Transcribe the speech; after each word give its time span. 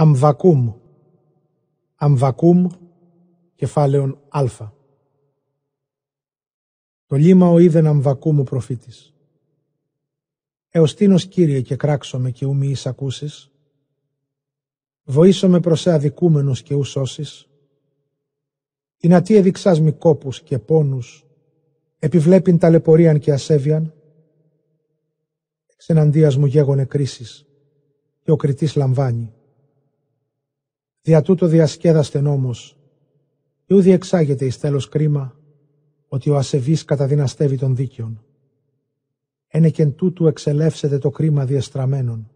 Αμβακούμ. 0.00 0.72
Αμβακούμ, 1.94 2.66
κεφάλαιον 3.54 4.18
Α. 4.28 4.44
Το 7.06 7.16
λίμα 7.16 7.48
ο 7.48 7.58
είδεν 7.58 7.86
Αμβακούμ 7.86 8.40
ο 8.40 8.42
προφήτης. 8.42 9.14
Έως 10.68 10.94
τίνος 10.94 11.26
Κύριε 11.26 11.60
και 11.60 11.76
κράξομαι 11.76 12.30
και 12.30 12.44
ου 12.44 12.62
εις 12.62 12.86
ακούσεις. 12.86 13.50
Βοήσομαι 15.04 15.60
προς 15.60 15.86
αδικούμενος 15.86 16.62
και 16.62 16.74
ου 16.74 16.84
σώσεις. 16.84 17.48
Η 18.96 19.08
να 19.08 19.22
τι 19.22 19.34
έδειξάς 19.34 19.80
μη 19.80 19.92
κόπους 19.92 20.42
και 20.42 20.58
πόνους, 20.58 21.26
επιβλέπειν 21.98 22.58
ταλαιπωρίαν 22.58 23.18
και 23.18 23.32
ασέβιαν. 23.32 23.94
Εξεναντίας 25.66 26.36
μου 26.36 26.46
γέγονε 26.46 26.84
κρίσεις 26.84 27.46
και 28.20 28.30
ο 28.30 28.36
κριτής 28.36 28.76
λαμβάνει. 28.76 29.32
Δια 31.02 31.22
τούτο 31.22 31.46
διασκέδαστεν 31.46 32.26
όμως, 32.26 32.78
και 33.64 33.74
ου 33.74 33.80
διεξάγεται 33.80 34.44
εις 34.44 34.58
τέλος 34.58 34.88
κρίμα, 34.88 35.36
ότι 36.08 36.30
ο 36.30 36.36
ασεβής 36.36 36.84
καταδυναστεύει 36.84 37.56
των 37.58 37.76
δίκαιων. 37.76 38.24
Ένεκεν 39.46 39.94
τούτου 39.94 40.26
εξελεύσετε 40.26 40.98
το 40.98 41.10
κρίμα 41.10 41.44
διεστραμμένων. 41.44 42.30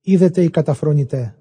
Είδετε 0.00 0.42
οι 0.42 0.50
καταφρονητέ, 0.50 1.34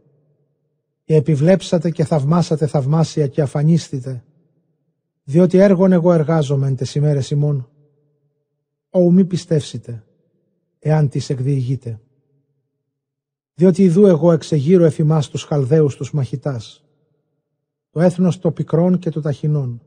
και 1.03 1.15
επιβλέψατε 1.15 1.91
και 1.91 2.03
θαυμάσατε 2.03 2.67
θαυμάσια 2.67 3.27
και 3.27 3.41
αφανίστητε, 3.41 4.23
διότι 5.23 5.57
έργον 5.57 5.91
εγώ 5.91 6.13
εργάζομαι 6.13 6.67
εν 6.67 6.75
τες 6.75 6.95
ημέρες 6.95 7.29
ημών. 7.29 7.69
Ω 8.89 9.11
μη 9.11 9.25
πιστεύσετε, 9.25 10.03
εάν 10.79 11.09
τις 11.09 11.29
εκδιηγείτε 11.29 11.99
διότι 13.59 13.83
ιδού 13.83 14.05
εγώ 14.05 14.31
εξεγείρω 14.31 14.83
εφημάς 14.83 15.29
τους 15.29 15.43
Χαλδαίους 15.43 15.95
τους 15.95 16.11
μαχητάς, 16.11 16.83
το 17.89 17.99
έθνος 17.99 18.39
το 18.39 18.51
πικρών 18.51 18.99
και 18.99 19.09
το 19.09 19.21
ταχυνών, 19.21 19.81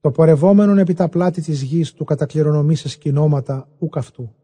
το 0.00 0.10
πορευόμενον 0.10 0.78
επί 0.78 0.94
τα 0.94 1.08
πλάτη 1.08 1.42
της 1.42 1.62
γης 1.62 1.92
του 1.92 2.04
κατακληρονομήσε 2.04 2.88
σκηνώματα 2.88 3.68
ούκ 3.78 3.96
αυτού. 3.96 4.34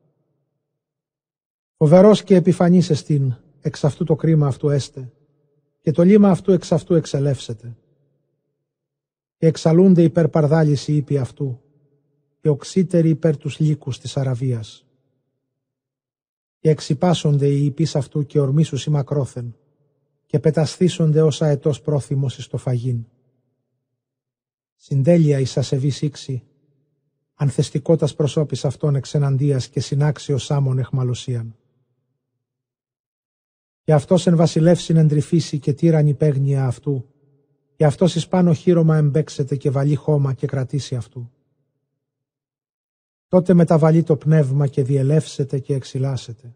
Φοβερός 1.77 2.22
και 2.22 2.34
επιφανής 2.34 2.91
εστίν, 2.91 3.34
εξ 3.60 3.84
αυτού 3.84 4.05
το 4.05 4.16
κρίμα 4.16 4.47
αυτού 4.47 4.69
έστε, 4.69 5.12
και 5.80 5.91
το 5.91 6.02
λίμα 6.02 6.30
αυτού 6.30 6.52
εξ 6.52 6.72
αυτού 6.72 6.94
εξελεύσεται. 6.94 7.77
Και 9.36 9.47
εξαλούνται 9.47 10.02
υπέρ 10.02 10.28
παρδάλης 10.28 10.88
οι 10.88 10.97
ύποι 10.97 11.19
αυτού, 11.19 11.60
και 12.41 12.48
οξύτεροι 12.48 13.08
υπέρ 13.08 13.36
τους 13.36 13.58
λύκους 13.58 13.98
της 13.98 14.16
Αραβίας 14.16 14.84
και 16.61 16.70
εξυπάσονται 16.70 17.47
οι 17.47 17.64
υπείς 17.64 17.97
αυτού 17.97 18.27
και 18.27 18.41
ορμήσους 18.41 18.86
οι 18.86 18.91
μακρόθεν 18.91 19.56
και 20.27 20.39
πετασθήσονται 20.39 21.22
όσα 21.22 21.47
ετός 21.47 21.80
πρόθυμος 21.80 22.39
εις 22.39 22.47
το 22.47 22.56
φαγίν. 22.56 23.06
Συντέλεια 24.77 25.38
εις 25.38 25.56
ασεβής 25.56 26.03
ήξη, 26.03 26.42
ανθεστικότας 27.34 28.14
προσώπης 28.14 28.64
αυτών 28.64 28.94
εξεναντίας 28.94 29.69
και 29.69 29.81
συνάξιος 29.81 30.50
άμων 30.50 30.78
εχμαλωσίαν. 30.78 31.56
Και 33.83 33.92
αυτός 33.92 34.27
εν 34.27 34.36
βασιλεύσιν 34.36 34.97
εντρυφήσει 34.97 35.58
και 35.58 35.72
τύραν 35.72 36.16
παίγνια 36.16 36.66
αυτού, 36.66 37.06
και 37.77 37.84
αυτός 37.84 38.14
εις 38.14 38.28
πάνω 38.28 38.53
χείρωμα 38.53 38.97
εμπέξεται 38.97 39.56
και 39.56 39.70
βαλεί 39.70 39.94
χώμα 39.94 40.33
και 40.33 40.47
κρατήσει 40.47 40.97
αυτού 40.97 41.31
τότε 43.30 43.54
μεταβαλεί 43.54 44.02
το 44.02 44.16
πνεύμα 44.16 44.66
και 44.66 44.82
διελεύσετε 44.82 45.58
και 45.58 45.74
εξυλάσετε. 45.74 46.54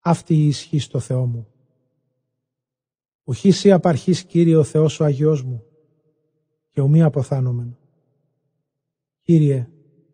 Αυτή 0.00 0.34
η 0.34 0.46
ισχύ 0.46 0.78
στο 0.78 0.98
Θεό 0.98 1.26
μου. 1.26 1.46
Ουχήσι 3.24 3.72
απαρχής 3.72 4.24
Κύριε 4.24 4.56
ο 4.56 4.64
Θεός 4.64 5.00
ο 5.00 5.04
Αγιός 5.04 5.42
μου 5.42 5.64
και 6.70 6.80
ουμή 6.80 7.02
αποθάνομεν. 7.02 7.76
Κύριε, 9.20 9.68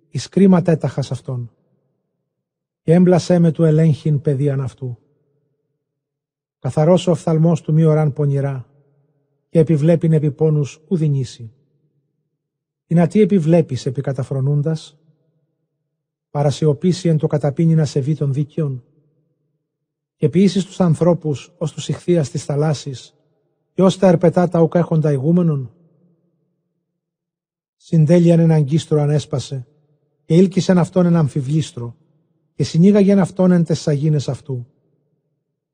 εις 0.09 0.29
κρίμα 0.29 0.63
τέταχας 0.63 1.11
αυτόν 1.11 1.51
και 2.83 2.93
έμπλασέ 2.93 3.39
με 3.39 3.51
του 3.51 3.65
ελέγχην 3.65 4.21
παιδείαν 4.21 4.61
αυτού. 4.61 4.99
Καθαρός 6.59 7.07
ο 7.07 7.11
οφθαλμός 7.11 7.61
του 7.61 7.73
μη 7.73 7.85
οράν 7.85 8.13
πονηρά 8.13 8.69
και 9.49 9.59
επιβλέπειν 9.59 10.13
επί 10.13 10.31
πόνους 10.31 10.81
ουδινήσει. 10.89 11.53
Τι 12.87 12.95
να 12.95 13.07
τι 13.07 13.21
επιβλέπεις 13.21 13.87
επί 13.87 14.01
καταφρονούντας, 14.01 14.99
παρασιωπήσει 16.35 17.09
εν 17.09 17.19
το 17.19 17.27
καταπίνει 17.27 17.75
να 17.75 17.85
σεβεί 17.85 18.15
των 18.15 18.33
δίκαιων 18.33 18.85
και 20.17 20.29
ποιήσει 20.29 20.67
τους 20.67 20.81
ανθρώπους 20.81 21.55
ως 21.59 21.73
τους 21.73 21.89
ηχθείας 21.89 22.31
της 22.31 22.45
θαλάσσης 22.45 23.15
και 23.73 23.83
ως 23.83 23.99
τα 23.99 24.09
ερπετά 24.09 24.49
τα 24.49 24.61
ουκ 24.61 24.75
έχοντα 24.75 25.13
ηγούμενον. 25.13 25.73
Συντέλειαν 27.77 28.39
ένα 28.39 28.55
αγκίστρο 28.55 29.01
ανέσπασε 29.01 29.67
και 30.25 30.35
ήλκησεν 30.35 30.79
αυτόν 30.79 31.07
ένα 31.07 31.19
αμφιβλίστρο 31.19 31.97
και 32.55 32.65
συνήγαγεν 32.65 33.19
αυτόν 33.19 33.51
εν 33.51 33.65
τες 33.65 33.81
σαγίνες 33.81 34.29
αυτού. 34.29 34.67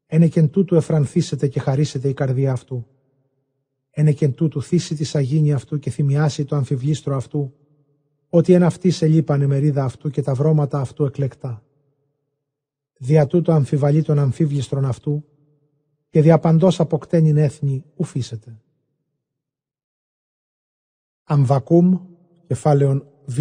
Ένεκεν 0.06 0.50
τούτου 0.50 0.74
εφρανθήσετε 0.74 1.48
και 1.48 1.60
χαρίσετε 1.60 2.08
η 2.08 2.14
καρδιά 2.14 2.52
αυτού. 2.52 2.86
Ένεκεν 3.90 4.34
τούτου 4.34 4.62
θύσει 4.62 4.94
τη 4.94 5.04
σαγίνη 5.04 5.52
αυτού 5.52 5.78
και 5.78 5.90
θυμιάσει 5.90 6.44
το 6.44 6.56
αμφιβλίστρο 6.56 7.16
αυτού 7.16 7.54
ότι 8.30 8.52
εν 8.52 8.62
αυτή 8.62 8.90
σε 8.90 9.06
λείπανε 9.06 9.46
μερίδα 9.46 9.84
αυτού 9.84 10.10
και 10.10 10.22
τα 10.22 10.34
βρώματα 10.34 10.80
αυτού 10.80 11.04
εκλεκτά. 11.04 11.64
Δια 12.98 13.26
τούτο 13.26 13.52
αμφιβαλεί 13.52 14.02
των 14.02 14.18
αμφίβλιστρων 14.18 14.84
αυτού 14.84 15.24
και 16.08 16.22
διαπαντός 16.22 16.80
αποκτένην 16.80 17.36
έθνη 17.36 17.84
ουφίσετε. 17.96 18.60
Αμβακούμ, 21.24 21.98
κεφάλαιον 22.46 23.06
Β. 23.24 23.38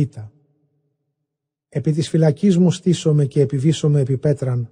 Επί 1.70 1.92
της 1.92 2.10
φυλακής 2.10 2.58
μου 2.58 2.72
στήσομαι 2.72 3.26
και 3.26 3.42
επιβίσομαι 3.42 4.00
επί 4.00 4.18
πέτραν 4.18 4.72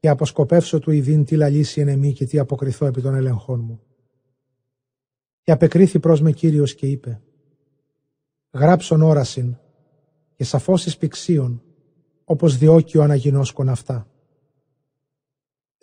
και 0.00 0.08
αποσκοπεύσω 0.08 0.78
του 0.78 0.90
ειδήν 0.90 1.24
τι 1.24 1.36
λαλήσει 1.36 1.80
εν 1.80 1.88
εμή 1.88 2.12
και 2.12 2.26
τι 2.26 2.38
αποκριθώ 2.38 2.86
επί 2.86 3.00
των 3.00 3.14
ελεγχών 3.14 3.60
μου. 3.60 3.80
Και 5.42 5.52
απεκρίθη 5.52 5.98
προς 5.98 6.20
με 6.20 6.32
Κύριος 6.32 6.74
και 6.74 6.86
είπε 6.86 7.20
γράψον 8.50 9.02
όρασιν 9.02 9.56
και 10.34 10.44
σαφώσεις 10.44 10.96
πηξίων, 10.96 11.62
όπως 12.24 12.56
διώκει 12.56 12.98
ο 12.98 13.02
αναγινώσκον 13.02 13.68
αυτά. 13.68 14.08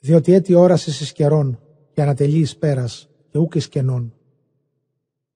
Διότι 0.02 0.34
έτη 0.34 0.54
όρασης 0.54 1.02
εις 1.02 1.12
καιρών 1.12 1.60
και 1.92 2.02
ανατελεί 2.02 2.38
εις 2.38 2.58
πέρας 2.58 3.10
και 3.30 3.38
ούκ 3.38 3.56
εις 3.56 3.68
κενών. 3.68 4.14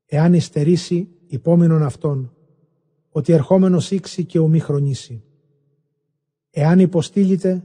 Εάν 0.05 0.33
υστερήσει 0.33 1.09
υπόμεινον 1.27 1.83
αυτόν, 1.83 2.33
ότι 3.09 3.33
ερχόμενος 3.33 3.91
ήξει 3.91 4.25
και 4.25 4.39
ουμή 4.39 4.59
χρονίσει. 4.59 5.23
Εάν 6.49 6.79
υποστήλητε, 6.79 7.63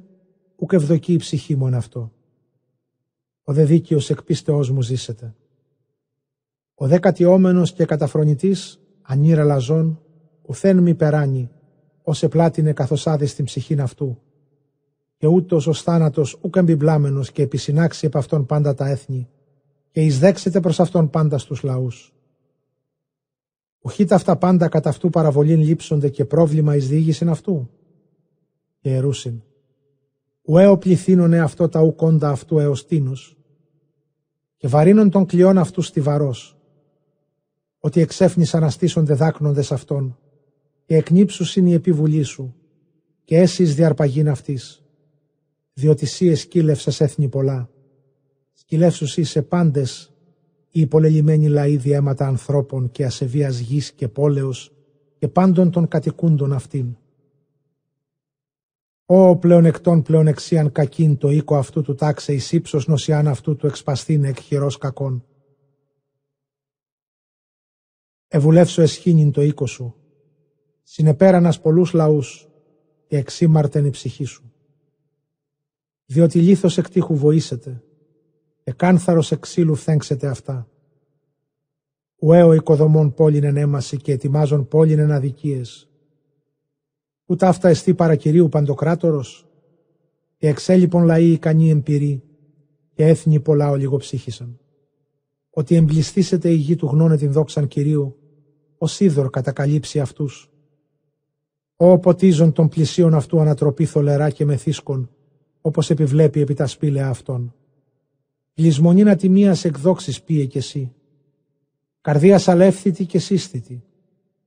ούκ 0.57 0.73
ευδοκεί 0.73 1.13
η 1.13 1.17
ψυχή 1.17 1.57
μου 1.57 1.77
αυτό. 1.77 2.13
Ο 3.43 3.53
δε 3.53 3.65
δίκαιος 3.65 4.11
εκπίστεώς 4.11 4.71
μου 4.71 4.83
ζήσετε. 4.83 5.35
Ο 6.75 6.87
δε 6.87 6.99
κατιόμενος 6.99 7.73
και 7.73 7.85
καταφρονητής 7.85 8.81
ανήρα 9.07 9.45
λαζών, 9.45 10.01
ουθέν 10.43 10.79
μη 10.79 10.95
περάνει, 10.95 11.51
ως 12.03 12.23
επλάτινε 12.23 12.73
καθώς 12.73 13.07
άδει 13.07 13.27
στην 13.27 13.45
ψυχήν 13.45 13.81
αυτού. 13.81 14.19
Και 15.17 15.27
ούτως 15.27 15.67
ως 15.67 15.83
θάνατος 15.83 16.39
ούκ 16.41 16.57
εμπιμπλάμενος 16.57 17.33
και 17.33 17.43
επισυνάξει 17.43 18.07
επ' 18.07 18.17
αυτόν 18.17 18.47
πάντα 18.47 18.75
τα 18.75 18.89
έθνη, 18.89 19.29
και 19.91 20.01
εισδέξετε 20.01 20.61
προς 20.61 20.81
αυτόν 20.81 21.11
πάντα 21.11 21.39
στους 21.39 21.63
λαούς. 21.63 22.15
Ουχείτε 23.81 24.15
αυτά 24.15 24.37
πάντα 24.37 24.69
κατά 24.69 24.89
αυτού 24.89 25.11
παραβολήν 25.11 25.61
λείψονται 25.61 26.09
και 26.09 26.25
πρόβλημα 26.25 26.77
εις 26.77 26.89
διήγησιν 26.89 27.29
αυτού; 27.29 27.71
Και 28.79 28.95
ερούσιν. 28.95 29.43
Ουέο 30.43 30.79
πληθύνωνε 30.79 31.41
αυτό 31.41 31.69
τα 31.69 31.83
ουκόντα 31.83 32.29
αυτού 32.29 32.59
έως 32.59 32.87
τίνος. 32.87 33.37
Και 34.57 34.69
βαρύνων 34.69 35.11
των 35.11 35.27
κλειών 35.27 35.59
αυτού 35.59 35.83
στιβαρός 35.83 36.59
ότι 37.85 38.01
εξέφνησαν 38.01 38.61
να 38.61 38.71
στήσονται 38.71 39.15
δάκνοντες 39.15 39.73
αυτών 39.73 40.19
και 40.85 40.97
εκνύψους 40.97 41.57
είναι 41.57 41.71
η 41.71 41.73
επιβουλή 41.73 42.23
σου 42.23 42.55
και 43.25 43.37
έσυς 43.37 43.75
διαρπαγήν 43.75 44.29
αυτής, 44.29 44.83
διότι 45.73 46.07
σύ 46.07 46.27
εσκύλευσες 46.27 47.01
έθνη 47.01 47.29
πολλά, 47.29 47.71
σκυλεύσους 48.53 49.17
είσαι 49.17 49.43
πάντες 49.43 50.13
οι 50.71 50.81
υπολελειμμένοι 50.81 51.49
λαοί 51.49 51.77
διέματα 51.77 52.27
ανθρώπων 52.27 52.91
και 52.91 53.05
ασεβίας 53.05 53.59
γης 53.59 53.93
και 53.93 54.09
πόλεως 54.09 54.73
και 55.19 55.29
πάντων 55.29 55.71
των 55.71 55.89
κατοικούντων 55.89 56.53
αυτήν. 56.53 56.97
Ω 59.07 59.37
πλεονεκτών 59.37 60.03
πλεονεξίαν 60.03 60.73
κακήν 60.73 61.17
το 61.17 61.31
οίκο 61.31 61.57
αυτού 61.57 61.83
του 61.83 61.95
τάξε 61.95 62.33
εις 62.33 62.53
ύψος 62.53 62.87
νοσιάν 62.87 63.29
αυτού 63.29 63.57
του 63.57 63.67
εξπαστήν 63.67 64.25
εκ 64.25 64.39
χειρός 64.39 64.79
κακών 64.79 65.25
Εβουλεύσω 68.35 68.83
εσχήνιν 68.83 69.33
το 69.33 69.43
οίκο 69.43 69.67
σου. 69.67 69.95
Συνεπέρανας 70.83 71.61
πολλούς 71.61 71.93
λαούς 71.93 72.49
και 73.07 73.17
εξήμαρτεν 73.17 73.85
η 73.85 73.91
ψυχή 73.91 74.25
σου. 74.25 74.53
Διότι 76.07 76.41
λίθος 76.41 76.79
εκτίχου 76.79 77.17
βοήσετε 77.17 77.83
και 78.65 78.73
κάνθαρος 78.73 79.33
εξήλου 79.33 79.75
φθέξετε 79.75 80.27
αυτά. 80.27 80.69
Ουέο 82.19 82.53
οικοδομών 82.53 83.15
πόλην 83.15 83.45
ενέμαση 83.45 83.97
και 83.97 84.13
ετοιμάζων 84.13 84.69
πόλην 84.69 84.99
εν 84.99 85.11
αδικίες. 85.11 85.89
Ούτα 87.27 87.49
αυτά 87.49 87.69
εστί 87.69 87.95
παρακυρίου 87.95 88.49
παντοκράτορος, 88.49 89.49
και 90.37 90.49
εξέλιπον 90.49 91.05
λαοί 91.05 91.31
ικανοί 91.31 91.71
εμπειροί, 91.71 92.23
και 92.95 93.07
έθνη 93.07 93.41
πολλά 93.41 93.71
ολιγοψύχησαν. 93.71 94.59
Ότι 95.51 95.75
εμπληστήσετε 95.75 96.51
η 96.51 96.57
γη 96.57 96.77
του 96.77 96.87
γνώνε 96.87 97.17
την 97.17 97.33
δόξαν 97.33 97.69
Κυρίου, 97.69 98.19
ο 98.79 98.87
είδωρ 98.99 99.31
κατακαλύψει 99.31 100.01
αυτούς. 100.01 100.51
Ω 101.77 101.99
ποτίζον 101.99 102.53
των 102.53 102.69
πλησίων 102.69 103.15
αυτού 103.15 103.41
ανατροπή 103.41 103.85
θολερά 103.85 104.31
και 104.31 104.45
μεθύσκων, 104.45 105.11
όπως 105.61 105.91
επιβλέπει 105.91 106.41
επί 106.41 106.55
τα 106.55 106.67
σπήλαια 106.67 107.09
αυτών. 107.09 107.55
Λυσμονήν 108.55 109.09
ατιμίας 109.09 109.65
εκδόξης 109.65 110.23
πίε 110.23 110.45
κι 110.45 110.59
εσύ. 110.59 110.93
Καρδία 112.01 112.41
αλεύθητη 112.47 113.07
και 113.07 113.19
σύστητη. 113.19 113.85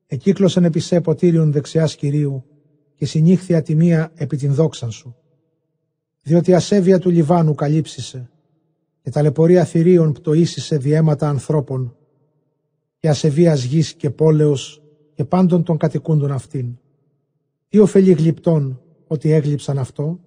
Εκύκλωσεν 0.08 0.64
επί 0.64 0.80
σε 0.80 1.02
ποτήριον 1.02 1.52
δεξιάς 1.52 1.96
Κυρίου 1.96 2.46
και 2.96 3.06
συνήχθη 3.06 3.56
ατιμία 3.56 4.12
επί 4.16 4.38
την 4.38 4.54
δόξαν 4.54 4.92
σου. 4.92 5.16
Διότι 6.24 6.54
ασέβεια 6.54 7.00
του 7.00 7.10
Λιβάνου 7.10 7.56
καλύψισε 7.56 8.30
και 9.02 9.10
ταλαιπωρία 9.10 9.66
θηρίων 9.66 10.14
πτωίσισε 10.14 10.78
διέματα 10.78 11.30
ανθρώπων 11.30 11.97
και 13.00 13.10
ασεβίας 13.10 13.64
γης 13.64 13.94
και 13.94 14.10
πόλεως 14.10 14.82
και 15.14 15.26
πάντων 15.26 15.64
των 15.64 15.78
κατοικούντων 15.78 16.32
αυτήν. 16.32 16.78
Τι 17.70 17.80
ωφελεί 17.80 18.12
γλυπτών 18.12 18.82
ότι 19.08 19.32
έγλειψαν 19.32 19.78
αυτό, 19.78 20.20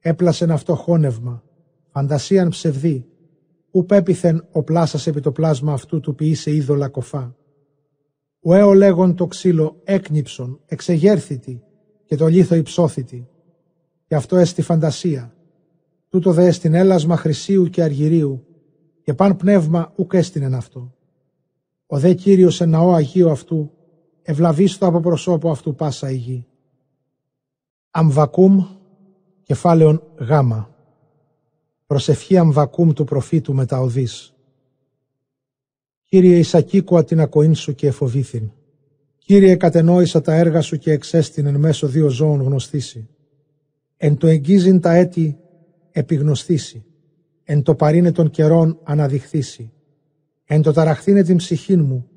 έπλασεν 0.00 0.50
αυτό 0.50 0.74
χώνευμα, 0.74 1.42
φαντασίαν 1.90 2.48
ψευδή, 2.48 3.06
ου 3.70 3.84
πέπιθεν 3.84 4.46
ο 4.52 4.62
πλάσας 4.62 5.06
επί 5.06 5.20
το 5.20 5.32
πλάσμα 5.32 5.72
αυτού 5.72 6.00
του 6.00 6.14
ποιήσε 6.14 6.54
είδωλα 6.54 6.88
κοφά. 6.88 7.36
Ουέο 8.40 8.72
λέγον 8.72 9.14
το 9.14 9.26
ξύλο 9.26 9.80
έκνυψον, 9.84 10.60
εξεγέρθητη 10.66 11.62
και 12.04 12.16
το 12.16 12.26
λίθο 12.26 12.54
υψώθητη. 12.54 13.28
Και 14.06 14.14
αυτό 14.14 14.36
έστι 14.36 14.62
φαντασία. 14.62 15.34
Τούτο 16.08 16.32
δε 16.32 16.50
στην 16.50 16.74
έλασμα 16.74 17.16
χρυσίου 17.16 17.64
και 17.64 17.82
αργυρίου 17.82 18.46
και 19.02 19.14
παν 19.14 19.36
πνεύμα 19.36 19.92
ουκ 19.96 20.12
έστεινεν 20.14 20.54
αυτό. 20.54 20.94
Ο 21.90 21.98
δε 21.98 22.14
Κύριος 22.14 22.60
εν 22.60 22.68
ναό 22.68 22.92
Αγίου 22.92 23.30
αυτού 23.30 23.70
ευλαβίστο 24.22 24.86
από 24.86 25.00
προσώπου 25.00 25.50
αυτού 25.50 25.74
πάσα 25.74 26.10
η 26.10 26.16
γη. 26.16 26.46
Αμβακούμ, 27.90 28.64
κεφάλαιον 29.42 30.02
γάμα. 30.18 30.74
Προσευχή 31.86 32.36
Αμβακούμ 32.36 32.92
του 32.92 33.04
προφήτου 33.04 33.54
μεταοδής. 33.54 34.34
Κύριε 36.04 36.38
Ισακίκουα 36.38 37.04
την 37.04 37.20
ακοήν 37.20 37.54
σου 37.54 37.74
και 37.74 37.86
εφοβήθην. 37.86 38.50
Κύριε 39.18 39.56
κατενόησα 39.56 40.20
τα 40.20 40.34
έργα 40.34 40.60
σου 40.60 40.76
και 40.76 40.92
εξέστην 40.92 41.46
εν 41.46 41.56
μέσω 41.56 41.86
δύο 41.86 42.08
ζώων 42.08 42.42
γνωστήσει. 42.42 43.08
Εν 43.96 44.16
το 44.16 44.26
εγγίζειν 44.26 44.80
τα 44.80 44.92
έτη 44.92 45.38
επιγνωστήσει. 45.90 46.84
Εν 47.44 47.62
το 47.62 47.74
παρίνε 47.74 48.12
των 48.12 48.30
καιρών 48.30 48.78
αναδειχθήσει. 48.82 49.72
Εν 50.50 50.62
το 50.62 50.72
ταραχθήνε 50.72 51.22
την 51.22 51.36
ψυχήν 51.36 51.84
μου. 51.84 52.08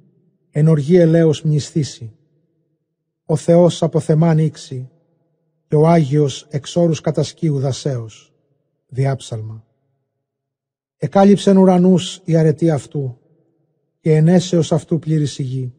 Εν 0.51 0.67
οργή 0.67 0.97
ελέος 0.97 1.41
μνηστήσει. 1.41 2.15
Ο 3.25 3.35
Θεός 3.35 3.83
από 3.83 3.99
θεμάν 3.99 4.37
ήξη 4.37 4.89
και 5.67 5.75
ο 5.75 5.87
Άγιος 5.87 6.47
εξόρους 6.49 7.01
κατασκίου 7.01 7.59
δασέως. 7.59 8.33
Διάψαλμα. 8.87 9.65
Εκάλυψεν 10.97 11.57
ουρανούς 11.57 12.21
η 12.25 12.35
αρετή 12.35 12.69
αυτού 12.69 13.17
και 13.99 14.15
ενέσεως 14.15 14.71
αυτού 14.71 14.99
πλήρης 14.99 15.39
η 15.39 15.43
γη. 15.43 15.73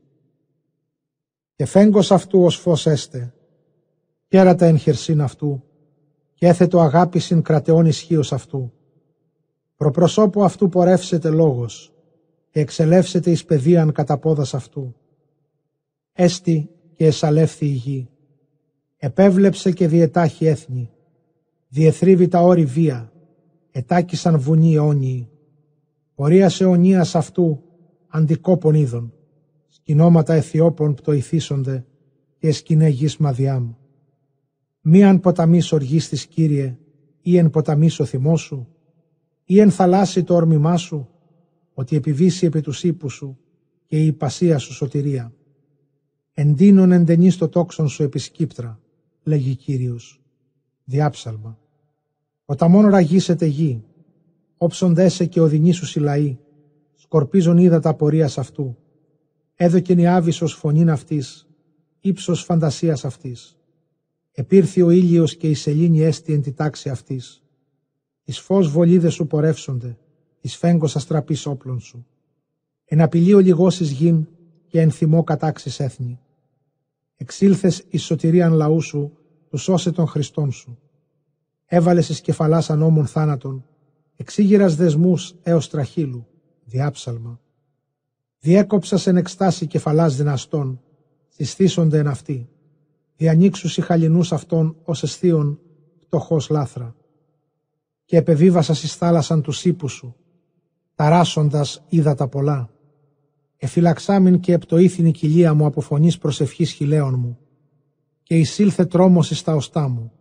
Και 1.54 1.64
φέγγος 1.64 2.10
αυτού 2.10 2.42
ως 2.42 2.56
φως 2.56 2.86
έστε, 2.86 3.34
κέρατα 4.28 4.66
εν 4.66 4.78
χερσίν 4.78 5.20
αυτού, 5.20 5.62
και 6.34 6.46
έθετο 6.46 6.80
αγάπη 6.80 7.18
συν 7.18 7.42
κρατεών 7.42 7.86
ισχύος 7.86 8.32
αυτού. 8.32 8.72
Προπροσώπου 9.76 10.44
αυτού 10.44 10.68
πορεύσετε 10.68 11.30
λόγος, 11.30 11.91
και 12.52 12.60
εξελεύσετε 12.60 13.30
εις 13.30 13.44
παιδείαν 13.44 13.92
κατά 13.92 14.18
πόδας 14.18 14.54
αυτού. 14.54 14.94
Έστι 16.12 16.70
και 16.92 17.06
εσαλεύθη 17.06 17.66
η 17.66 17.72
γη. 17.72 18.08
Επέβλεψε 18.96 19.72
και 19.72 19.88
διετάχει 19.88 20.46
έθνη. 20.46 20.90
Διεθρίβει 21.68 22.28
τα 22.28 22.40
όρη 22.40 22.64
βία. 22.64 23.12
Ετάκησαν 23.70 24.38
βουνοί 24.38 24.74
αιώνιοι. 24.74 25.28
Πορείας 26.14 26.60
αιωνίας 26.60 27.14
αυτού 27.14 27.62
αντικόπων 28.08 28.74
είδων. 28.74 29.12
Σκηνώματα 29.68 30.34
αιθιόπων 30.34 30.94
πτωηθήσονται 30.94 31.86
και 32.38 32.52
σκηνέ 32.52 32.88
γης 32.88 33.16
μαδιάμ. 33.16 33.72
Μίαν 34.80 35.20
ποταμής 35.20 35.72
οργής 35.72 36.08
της 36.08 36.26
Κύριε 36.26 36.78
ή 37.20 37.36
εν 37.36 37.50
ποταμής 37.50 38.00
ο 38.00 38.04
θυμός 38.04 38.40
σου 38.40 38.68
ή 39.44 39.60
εν 39.60 39.70
θαλάσσι 39.70 40.22
το 40.22 40.34
όρμημά 40.34 40.76
σου 40.76 41.11
ότι 41.74 41.96
επιβήσει 41.96 42.46
επί 42.46 42.60
τους 42.60 42.82
ύπους 42.82 43.14
σου 43.14 43.38
και 43.86 44.02
η 44.02 44.06
υπασία 44.06 44.58
σου 44.58 44.72
σωτηρία. 44.72 45.32
Εντείνων 46.32 46.92
εντενή 46.92 47.32
το 47.32 47.48
τόξον 47.48 47.88
σου 47.88 48.02
επισκύπτρα, 48.02 48.80
λέγει 49.22 49.56
Κύριος. 49.56 50.22
Διάψαλμα. 50.84 51.58
Όταν 52.44 52.70
μόνο 52.70 52.88
ραγίσετε 52.88 53.46
γη, 53.46 53.84
όψον 54.56 54.94
δέσε 54.94 55.26
και 55.26 55.40
οδυνή 55.40 55.72
σου 55.72 55.86
συλλαή, 55.86 56.38
σκορπίζον 56.94 57.58
είδα 57.58 57.80
τα 57.80 57.94
πορείας 57.94 58.38
αυτού. 58.38 58.76
Έδωκεν 59.54 59.98
η 59.98 60.06
άβυσος 60.06 60.54
φωνήν 60.54 60.90
αυτής, 60.90 61.48
ύψος 62.00 62.44
φαντασίας 62.44 63.04
αυτής. 63.04 63.56
Επήρθη 64.32 64.82
ο 64.82 64.90
ήλιος 64.90 65.36
και 65.36 65.48
η 65.48 65.54
σελήνη 65.54 66.00
έστι 66.00 66.32
εν 66.32 66.42
τη 66.42 66.52
τάξη 66.52 66.88
αυτής. 66.88 67.42
Εις 68.24 68.40
φως 68.40 68.70
βολίδες 68.70 69.14
σου 69.14 69.26
πορεύσονται, 69.26 69.98
εις 70.42 70.56
φέγγος 70.56 70.96
αστραπής 70.96 71.46
όπλων 71.46 71.80
σου. 71.80 72.06
Εν 72.84 73.00
απειλεί 73.00 73.34
ο 73.34 73.38
λιγώσεις 73.38 73.90
γην 73.90 74.28
και 74.66 74.80
εν 74.80 74.90
θυμό 74.90 75.24
κατάξεις 75.24 75.80
έθνη. 75.80 76.20
Εξήλθες 77.16 77.84
εις 77.88 78.04
σωτηρίαν 78.04 78.52
λαού 78.52 78.80
σου, 78.80 79.16
του 79.48 79.56
σώσε 79.56 79.90
των 79.90 80.06
Χριστών 80.06 80.52
σου. 80.52 80.78
Έβαλες 81.64 82.08
εις 82.08 82.20
κεφαλάς 82.20 82.70
ανώμων 82.70 83.06
θάνατον, 83.06 83.66
εξήγηρας 84.16 84.76
δεσμούς 84.76 85.34
έως 85.42 85.68
τραχύλου, 85.68 86.26
διάψαλμα. 86.64 87.40
Διέκοψας 88.38 89.06
εν 89.06 89.16
εκστάση 89.16 89.66
κεφαλάς 89.66 90.16
δυναστών, 90.16 90.80
συστήσονται 91.28 91.98
εν 91.98 92.06
αυτοί. 92.06 92.48
Διανοίξους 93.16 93.76
οι 93.76 93.80
χαλινούς 93.80 94.32
αυτών 94.32 94.76
ως 94.84 95.02
αισθείων 95.02 95.60
πτωχός 96.00 96.48
λάθρα. 96.48 96.96
Και 98.04 98.16
επεβίβασας 98.16 98.82
εις 98.82 98.94
θάλασσαν 98.96 99.42
τους 99.42 99.64
ύπους 99.64 99.92
σου, 99.92 100.16
ταράσσοντας 100.94 101.84
είδα 101.88 102.14
τα 102.14 102.28
πολλά. 102.28 102.70
Εφυλαξάμιν 103.56 104.40
και 104.40 104.52
επτοήθην 104.52 105.06
η 105.06 105.10
κοιλία 105.10 105.54
μου 105.54 105.66
από 105.66 105.80
φωνής 105.80 106.18
προσευχής 106.18 106.72
χιλέων 106.72 107.18
μου. 107.18 107.38
Και 108.22 108.38
εισήλθε 108.38 108.84
τρόμος 108.84 109.30
εις 109.30 109.42
τα 109.42 109.54
οστά 109.54 109.88
μου. 109.88 110.12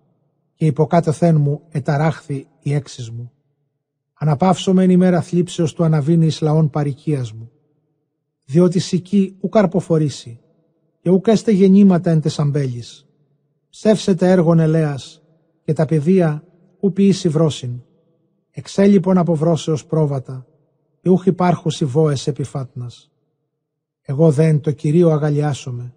Και 0.56 0.66
υποκάτεθέν 0.66 1.42
μου 1.42 1.62
εταράχθη 1.70 2.48
η 2.60 2.74
έξις 2.74 3.10
μου. 3.10 3.32
Αναπαύσομαι 4.14 4.84
εν 4.84 4.90
ημέρα 4.90 5.22
θλίψεως 5.22 5.74
του 5.74 5.84
αναβίνει 5.84 6.26
εις 6.26 6.42
λαών 6.42 6.70
παρικίας 6.70 7.34
μου. 7.34 7.52
Διότι 8.46 8.80
σική 8.80 9.36
ου 9.40 9.50
καρποφορήσει 9.50 10.40
και 11.02 11.10
ουκ 11.10 11.28
έστε 11.28 11.52
γεννήματα 11.52 12.10
εν 12.10 12.22
τεσαμπέλης. 12.22 13.06
Ψεύσετε 13.70 14.30
έργον 14.32 14.60
ελέας 14.60 15.22
και 15.64 15.74
τα 15.74 15.86
παιδεία 15.86 16.44
ου 16.80 16.92
ποιήσει 16.94 17.30
βρόσιν. 17.30 17.82
Εξέλιπον 18.52 19.18
από 19.18 19.36
βρόσεως 19.36 19.86
πρόβατα 19.86 20.46
και 21.02 21.10
ούχ 21.10 21.26
υπάρχουσι 21.26 21.86
βόες 21.86 22.28
επιφάτνας. 22.28 23.12
Εγώ 24.02 24.32
δεν 24.32 24.60
το 24.60 24.72
Κυρίο 24.72 25.10
αγαλιάσομαι, 25.10 25.94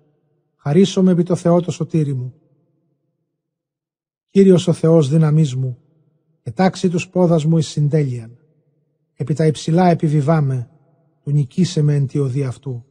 χαρίσομαι 0.57 1.13
επί 1.13 1.23
το 1.23 1.37
Θεό 1.37 1.61
το 1.61 1.71
σωτήρι 1.71 2.15
μου. 2.15 2.35
Κύριος 4.31 4.69
ο 4.69 4.73
Θεός 4.73 5.09
δύναμής 5.09 5.55
μου, 5.55 5.79
ετάξει 6.43 6.89
τους 6.89 7.09
πόδας 7.09 7.45
μου 7.45 7.59
εις 7.59 7.69
συντέλειαν. 7.69 8.39
Επί 9.15 9.35
τα 9.35 9.47
υψηλά 9.47 9.91
επιβιβάμε, 9.91 10.71
του 11.23 11.31
νικήσε 11.31 11.83
με 11.83 11.95
εν 11.95 12.07
τη 12.07 12.19
οδή 12.19 12.45
αυτού. 12.45 12.85